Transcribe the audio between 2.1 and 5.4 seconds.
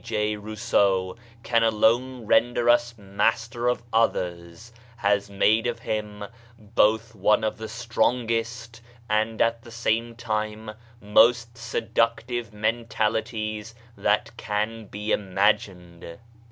render us master of others, have